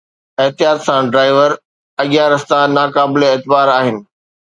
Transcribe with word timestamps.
احتياط 0.41 0.79
سان 0.87 1.01
ڊرائيو! 1.11 1.41
اڳيان 2.01 2.27
رستا 2.35 2.59
ناقابل 2.75 3.21
اعتبار 3.29 3.67
آهن. 3.79 3.97